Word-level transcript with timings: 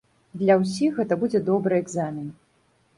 Для 0.41 0.55
ўсіх 0.61 0.97
гэта 0.99 1.19
будзе 1.25 1.45
добры 1.53 1.75
экзамен. 1.85 2.37